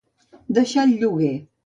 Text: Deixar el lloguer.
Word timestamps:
Deixar 0.57 0.87
el 0.87 0.95
lloguer. 1.03 1.33